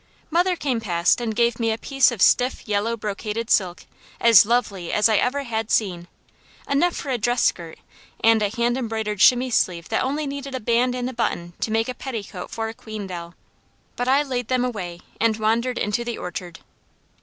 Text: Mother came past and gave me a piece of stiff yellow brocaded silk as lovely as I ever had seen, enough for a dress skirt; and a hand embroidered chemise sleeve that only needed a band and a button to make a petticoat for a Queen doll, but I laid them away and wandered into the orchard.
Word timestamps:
Mother 0.31 0.55
came 0.55 0.79
past 0.81 1.21
and 1.21 1.35
gave 1.35 1.59
me 1.59 1.71
a 1.71 1.77
piece 1.77 2.11
of 2.11 2.23
stiff 2.23 2.67
yellow 2.67 2.97
brocaded 2.97 3.51
silk 3.51 3.85
as 4.19 4.47
lovely 4.47 4.91
as 4.91 5.07
I 5.07 5.17
ever 5.17 5.43
had 5.43 5.69
seen, 5.69 6.07
enough 6.67 6.95
for 6.95 7.11
a 7.11 7.19
dress 7.19 7.43
skirt; 7.43 7.77
and 8.23 8.41
a 8.41 8.49
hand 8.49 8.79
embroidered 8.79 9.19
chemise 9.21 9.53
sleeve 9.53 9.89
that 9.89 10.03
only 10.03 10.25
needed 10.25 10.55
a 10.55 10.59
band 10.59 10.95
and 10.95 11.07
a 11.07 11.13
button 11.13 11.53
to 11.59 11.69
make 11.69 11.87
a 11.87 11.93
petticoat 11.93 12.49
for 12.49 12.67
a 12.67 12.73
Queen 12.73 13.05
doll, 13.05 13.35
but 13.95 14.07
I 14.07 14.23
laid 14.23 14.47
them 14.47 14.65
away 14.65 15.01
and 15.19 15.37
wandered 15.37 15.77
into 15.77 16.03
the 16.03 16.17
orchard. 16.17 16.61